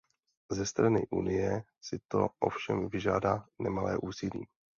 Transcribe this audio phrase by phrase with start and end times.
[0.51, 4.47] Ze strany Unie si to ovšem vyžádá nemalé úsilí.